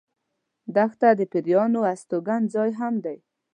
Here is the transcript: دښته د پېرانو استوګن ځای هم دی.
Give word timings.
دښته 0.75 1.09
د 1.19 1.21
پېرانو 1.31 1.79
استوګن 1.91 2.41
ځای 2.53 2.69
هم 2.79 2.93
دی. 3.05 3.17